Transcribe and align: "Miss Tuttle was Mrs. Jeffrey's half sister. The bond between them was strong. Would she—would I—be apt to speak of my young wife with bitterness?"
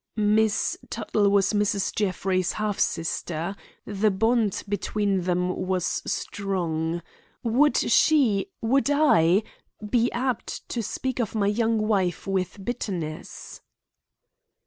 "Miss 0.15 0.79
Tuttle 0.89 1.29
was 1.29 1.53
Mrs. 1.53 1.93
Jeffrey's 1.93 2.53
half 2.53 2.79
sister. 2.79 3.55
The 3.85 4.09
bond 4.09 4.63
between 4.67 5.21
them 5.25 5.55
was 5.67 6.01
strong. 6.07 7.03
Would 7.43 7.77
she—would 7.77 8.89
I—be 8.89 10.11
apt 10.11 10.67
to 10.69 10.81
speak 10.81 11.19
of 11.19 11.35
my 11.35 11.45
young 11.45 11.77
wife 11.87 12.25
with 12.25 12.65
bitterness?" 12.65 13.61